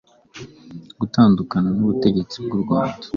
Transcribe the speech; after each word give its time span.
Gutandukana 0.99 1.69
n'ubutegetsi 1.73 2.35
bw'u 2.43 2.59
Rwanda: 2.63 3.05